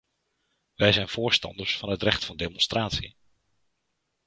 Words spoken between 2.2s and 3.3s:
van demonstratie.